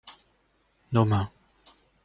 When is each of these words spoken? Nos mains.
Nos 0.89 1.05
mains. 1.05 1.29